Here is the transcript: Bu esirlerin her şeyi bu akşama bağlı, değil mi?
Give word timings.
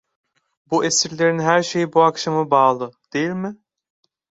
Bu 0.71 0.83
esirlerin 0.85 1.39
her 1.39 1.63
şeyi 1.63 1.93
bu 1.93 2.01
akşama 2.03 2.51
bağlı, 2.51 2.91
değil 3.13 3.29
mi? 3.31 3.57